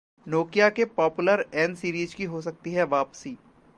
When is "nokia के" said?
0.27-0.85